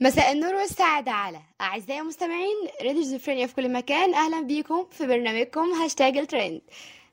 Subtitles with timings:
[0.00, 4.14] مساء النور والسعادة على أعزائي المستمعين راديو زفرينيا في كل مكان.
[4.14, 6.60] أهلا بيكم في برنامجكم هاشتاج الترند.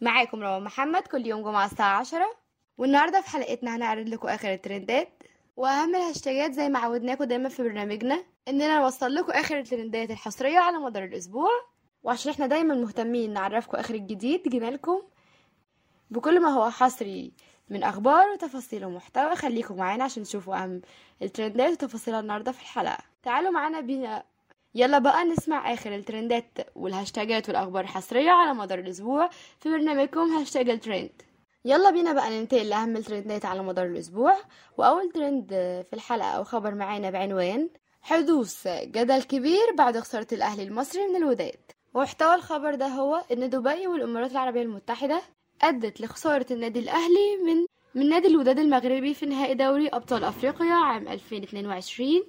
[0.00, 2.36] معاكم روان محمد كل يوم جمعة الساعة عشرة.
[2.78, 5.22] والنهاردة في حلقتنا هنعرض لكم آخر الترندات.
[5.56, 10.78] وأهم الهاشتاجات زي ما عودناكم دايما في برنامجنا إننا نوصل لكم آخر الترندات الحصرية على
[10.78, 11.50] مدار الأسبوع.
[12.02, 15.02] وعشان إحنا دايما مهتمين نعرفكم آخر الجديد جينا لكم
[16.10, 17.32] بكل ما هو حصري.
[17.70, 19.36] من أخبار وتفاصيل ومحتوى.
[19.36, 20.80] خليكم معانا عشان تشوفوا أهم
[21.22, 22.98] الترندات وتفاصيلها النهارده في الحلقة.
[23.22, 24.22] تعالوا معانا بينا.
[24.74, 29.28] يلا بقى نسمع آخر الترندات والهاشتاجات والأخبار الحصرية على مدار الأسبوع
[29.60, 31.22] في برنامجكم هاشتاج الترند.
[31.64, 34.36] يلا بينا بقى ننتقل لأهم الترندات على مدار الأسبوع.
[34.78, 35.48] وأول ترند
[35.90, 37.68] في الحلقة أو خبر معانا بعنوان
[38.02, 41.60] حدوث جدل كبير بعد خسارة الأهلي المصري من الوداد.
[41.94, 45.22] ومحتوى الخبر ده هو إن دبي والإمارات العربية المتحدة
[45.62, 51.08] أدت لخسارة النادي الأهلي من من نادي الوداد المغربي في نهائي دوري أبطال أفريقيا عام
[51.08, 52.22] 2022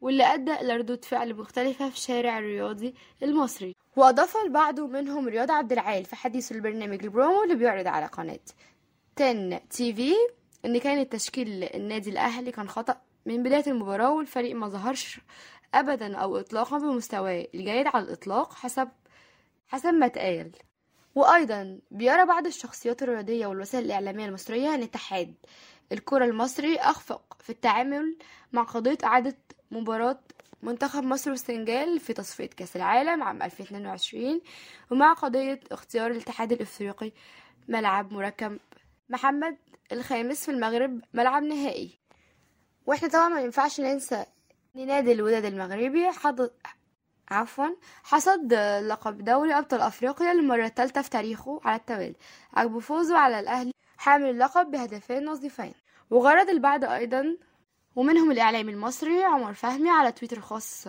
[0.00, 3.76] واللي أدى إلى ردود فعل مختلفة في الشارع الرياضي المصري.
[3.96, 8.38] وأضاف البعض منهم رياض عبد العال في حديثه البرنامج البرومو اللي بيعرض على قناة
[9.20, 10.12] 10 TV
[10.64, 15.20] إن كان التشكيل النادي الأهلي كان خطأ من بداية المباراة والفريق ما ظهرش
[15.74, 18.88] أبدا أو إطلاقا بمستواه الجيد على الإطلاق حسب
[19.68, 20.50] حسب ما اتقال
[21.14, 25.34] وأيضا بيرى بعض الشخصيات الرياضية والوسائل الإعلامية المصرية أن اتحاد
[25.92, 28.16] الكرة المصري أخفق في التعامل
[28.52, 29.36] مع قضية إعادة
[29.70, 30.20] مباراة
[30.62, 34.40] منتخب مصر والسنغال في تصفية كأس العالم عام 2022
[34.90, 37.12] ومع قضية اختيار الاتحاد الإفريقي
[37.68, 38.58] ملعب مركب.
[39.08, 39.56] محمد
[39.92, 41.98] الخامس في المغرب ملعب نهائي.
[42.86, 44.24] وإحنا طبعا ما ينفعش ننسى
[44.74, 46.12] نادي الوداد المغربي
[47.30, 47.68] عفوا.
[48.04, 48.54] حصد
[48.88, 52.14] لقب دوري أبطال أفريقيا للمرة الثالثة في تاريخه على التوالي.
[52.54, 55.74] عقب فوزه على الأهلي حامل اللقب بهدفين نظيفين.
[56.10, 57.36] وغرد البعض أيضا
[57.96, 60.86] ومنهم الإعلامي المصري عمر فهمي على تويتر خاص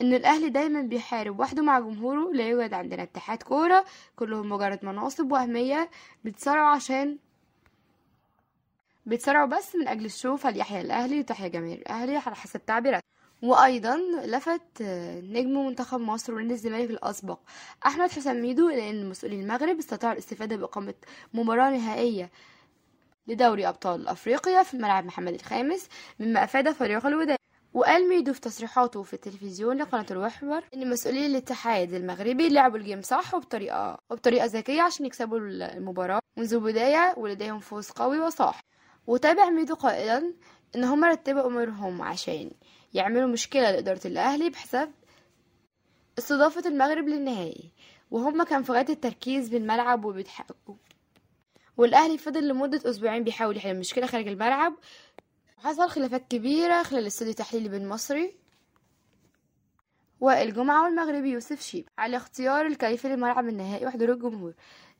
[0.00, 3.84] إن الأهلي دايما بيحارب وحده مع جمهوره لا يوجد عندنا اتحاد كورة
[4.16, 5.90] كلهم مجرد مناصب وهمية
[6.24, 7.18] بيتصارعوا عشان
[9.06, 13.02] بيتصارعوا بس من أجل الشو فليحيى الأهلي وتحيا جماهير الأهلي على حسب تعبيرات
[13.44, 14.82] وأيضا لفت
[15.22, 17.38] نجم منتخب مصر ونادي الزمالك الأسبق.
[17.86, 20.94] أحمد حسام ميدو إلى ان مسؤولي المغرب استطاعوا الاستفادة باقامه
[21.34, 22.30] مباراة نهائية
[23.26, 25.88] لدوري أبطال أفريقيا في ملعب محمد الخامس
[26.20, 27.38] مما أفاد فريق الوداد.
[27.74, 33.34] وقال ميدو في تصريحاته في التلفزيون لقناة الوحور إن مسؤولي الاتحاد المغربي لعبوا الجيم صح
[33.34, 38.60] وبطريقة وبطريقة ذكية عشان يكسبوا المباراة منذ البداية ولديهم فوز قوي وصاح.
[39.06, 40.32] وتابع ميدو قائلا
[40.76, 42.50] إن هم رتبوا أمورهم عشان
[42.94, 44.90] يعملوا مشكلة لإدارة الأهلي بحسب
[46.18, 47.70] استضافة المغرب للنهائي
[48.10, 50.74] وهم كان في غاية التركيز بالملعب وبيضحكوا
[51.76, 54.74] والأهلي فضل لمدة أسبوعين بيحاول يحل المشكلة خارج الملعب.
[55.58, 58.36] وحصل خلافات كبيرة خلال الاستوديو التحليلي بين مصري
[60.20, 64.54] والجمعة والمغربي يوسف شيب على اختيار الكيفي للملعب النهائي وحضور الجمهور.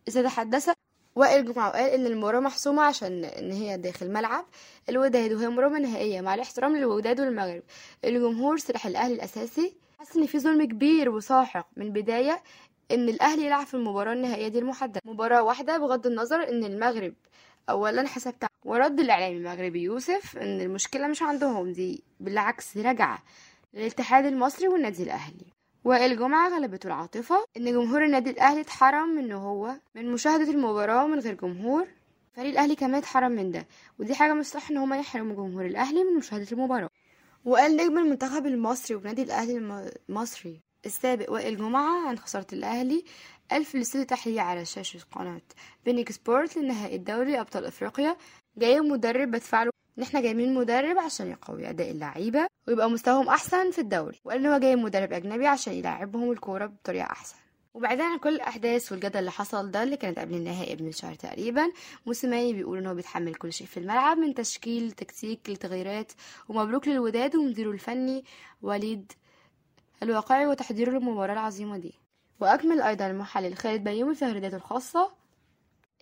[0.08, 0.70] إذا تحدث
[1.16, 4.44] وائل جمعة وقال إن المباراة محسومة عشان إن هي داخل ملعب.
[4.88, 7.62] الوداد وهي مباراة نهائية مع الاحترام للوداد والمغرب.
[8.04, 12.42] الجمهور سلاح الأهلي الأساسي حس إن في ظلم كبير وساحق من بداية
[12.90, 15.00] إن الأهلي يلعب في المباراة النهائية دي المحددة.
[15.04, 17.14] مباراة واحدة بغض النظر إن المغرب
[17.70, 21.72] أولا حسب ورد الإعلامي المغربي يوسف إن المشكلة مش عندهم.
[21.72, 23.22] دي بالعكس دي راجعة
[23.74, 25.46] للاتحاد المصري والنادي الأهلي.
[25.84, 31.34] والجمعة غلبته العاطفة إن جمهور النادي الأهلي اتحرم من هو من مشاهدة المباراة من غير
[31.34, 31.86] جمهور.
[32.36, 33.66] فريق الأهلي كمان اتحرم من ده
[33.98, 36.88] ودي حاجة مش صح إن هما يحرموا جمهور الأهلي من مشاهدة المباراة.
[37.44, 43.04] وقال نجم المنتخب المصري ونادي الأهلي المصري السابق وائل جمعة عن خسارة الأهلي
[43.52, 45.40] ألف الاستوديو تحليل على شاشة قناة
[45.84, 48.16] بينيك سبورت لنهائي الدوري أبطال أفريقيا.
[48.56, 53.70] جاي مدرب بدفع له ان إحنا جايبين مدرب عشان يقوي أداء اللعيبة ويبقى مستواهم أحسن
[53.70, 57.34] في الدوري وقال ان هو جايب مدرب أجنبي عشان يلعبهم الكورة بطريقة أحسن.
[57.74, 61.72] وبعيدا عن كل الأحداث والجدل اللي حصل ده اللي كانت قبل النهائي من شهر تقريبا
[62.06, 66.12] موسيماني بيقول إن هو بيتحمل كل شيء في الملعب من تشكيل تكتيك لتغييرات
[66.48, 68.24] ومبروك للوداد ومديره الفني
[68.62, 69.12] وليد
[70.02, 71.94] الواقعي وتحضيره للمباراة العظيمة دي.
[72.40, 75.10] وأكمل أيضا المحلل خالد بيومي في تغريداته الخاصة.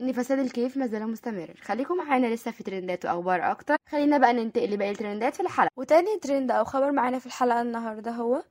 [0.02, 1.54] ان فساد الكيف ما زال مستمر.
[1.62, 3.76] خليكم معانا لسه في ترندات وأخبار أكتر.
[3.88, 5.70] خلينا بقى ننتقل لباقي الترندات في الحلقة.
[5.76, 8.42] وتاني ترند أو خبر معانا في الحلقة النهارده هو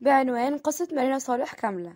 [0.00, 1.92] بعنوان قصة مارينا صالح كاملة.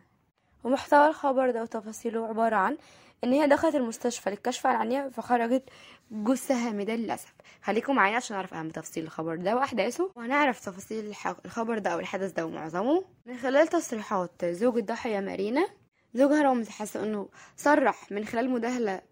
[0.65, 2.77] ومحتوى الخبر ده وتفاصيله عبارة عن
[3.25, 5.63] إن هي دخلت المستشفى للكشف عن عينيها فخرجت
[6.11, 7.35] جثة هامدة للأسف.
[7.63, 10.11] خليكم معانا عشان نعرف أهم تفاصيل الخبر ده وأحداثه.
[10.17, 11.15] وهنعرف تفاصيل
[11.45, 13.05] الخبر ده أو الحدث ده ومعظمه.
[13.27, 15.67] من خلال تصريحات زوج الضحية مارينا
[16.17, 19.03] زوجها رامز حس إنه صرح من خلال مداهلة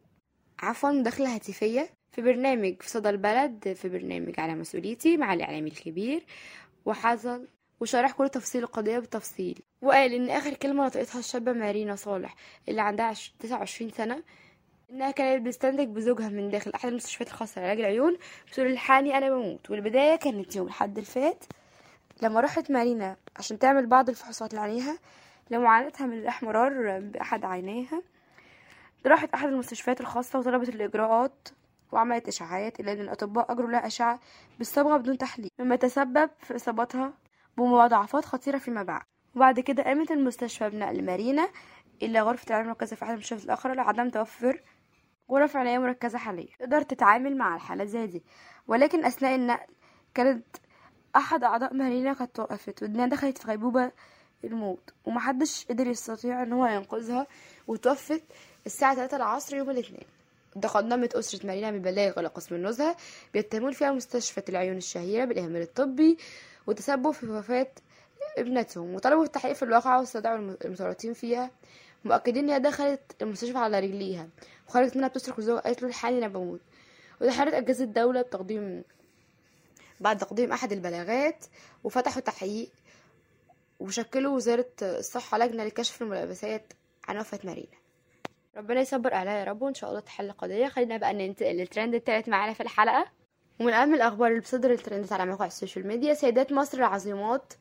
[0.59, 6.25] عفوا مداخلة هاتفية في برنامج في صدى البلد في برنامج على مسؤوليتي مع الإعلامي الكبير.
[6.85, 7.47] وحزن
[7.81, 12.35] وشرح كل تفاصيل القضية بالتفصيل وقال إن آخر كلمة نطقتها الشابة مارينا صالح
[12.69, 14.23] اللي عندها عش- 29 سنة
[14.91, 18.17] إنها كانت بتستنتج بزوجها من داخل أحد المستشفيات الخاصة لعلاج العيون
[18.51, 19.71] بتقول الحقني أنا بموت.
[19.71, 21.45] والبداية كانت يوم الحد اللي فات
[22.23, 24.99] لما راحت مارينا عشان تعمل بعض الفحوصات اللي عليها
[25.51, 28.03] لمعاناتها من الإحمرار بأحد عينيها.
[29.07, 31.49] راحت أحد المستشفيات الخاصة وطلبت الإجراءات
[31.93, 34.21] وعملت إشعاعات إلا أن الأطباء أجروا لها أشعة
[34.59, 37.13] بالصبغة بدون تحليل مما تسبب في إصابتها
[37.57, 39.03] بمضاعفات خطيرة فيما بعد.
[39.37, 41.49] وبعد كده قامت المستشفى بنقل مارينا
[42.03, 44.63] إلى غرفة العناية المركزة في أحد المستشفيات الأخرى لعدم توفر
[45.31, 46.49] غرف عناية مركزة حاليا.
[46.59, 48.25] تقدر تتعامل مع الحالات زي دي.
[48.67, 49.67] ولكن أثناء النقل
[50.15, 50.57] كانت
[51.17, 53.93] أحد أعضاء مارينا قد توقفت وإنها دخلت في غيبوبة
[54.47, 54.91] الموت.
[55.05, 57.27] ومحدش قدر يستطيع إن هو ينقذها.
[57.69, 58.23] وتوفت
[58.67, 60.05] الساعة 3 العصر يوم الاثنين.
[60.63, 62.97] تقدمت أسرة مارينا ببلاغ إلى قسم النزهة
[63.33, 66.19] بيتهمون فيها مستشفى العيون الشهيرة بالإهمال الطبي
[66.67, 67.67] والتسبب في وفاة
[68.39, 68.95] ابنتهم.
[68.95, 71.51] وطلبوا التحقيق في الواقعة واستدعوا الم- المتورطين فيها.
[72.05, 74.29] مؤكدين إنها دخلت المستشفى على رجليها.
[74.69, 76.61] وخرجت منها بتصرخ وزوجها قالت له الحقني أنا بموت.
[77.21, 78.85] ودحرت أجهزة الدولة بتقديم
[80.01, 81.45] بعد تقديم أحد البلاغات
[81.85, 82.69] وفتحوا تحقيق
[83.85, 86.73] وشكلوا وزارة الصحة لجنة لكشف الملابسات
[87.09, 87.77] عن وفاة مارينا.
[88.57, 90.69] ربنا يصبر أهلها يا رب وإن شاء الله تحل القضية.
[90.69, 93.05] خلينا بقى ننتقل للترند التالت معانا في الحلقة.
[93.61, 97.53] ومن أهم الأخبار اللي بتصدر الترندات على مواقع ال social media سيدات مصر العظيمات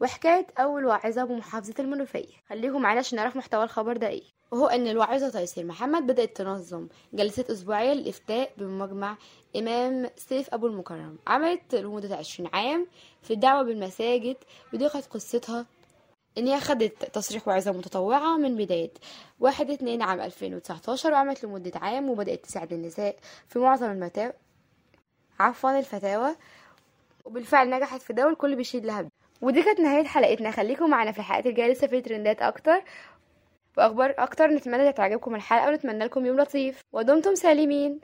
[0.00, 2.34] وحكاية أول واعظة بمحافظة المنوفية.
[2.48, 4.22] خليكم عشان نعرف محتوى الخبر ده إيه.
[4.50, 9.16] وهو أن الواعظة تيسير محمد بدأت تنظم جلسات أسبوعية للإفتاء بمجمع
[9.56, 11.18] إمام سيف أبو المكرم.
[11.26, 12.86] عملت لمدة عشرين عام
[13.22, 14.36] في الدعوة بالمساجد
[14.72, 15.66] كانت قصتها
[16.38, 18.92] إن هي خدت تصريح وعظة متطوعة من بداية
[19.40, 23.16] واحد اتنين عام 2019 وعملت لمدة عام وبدأت تساعد النساء
[23.48, 24.32] في معظم المتاوى
[25.40, 26.36] عفوا الفتاوى.
[27.24, 29.09] وبالفعل نجحت في ده والكل بيشيد لها بده.
[29.40, 30.50] ودي كانت نهاية حلقتنا.
[30.50, 31.72] خليكم معانا في الحلقات الجاية.
[31.72, 32.82] لسه في ترندات أكتر
[33.78, 34.46] وأخبار أكتر.
[34.46, 36.80] نتمنى تعجبكم الحلقة ونتمنى لكم يوم لطيف.
[36.92, 38.00] ودمتم سالمين.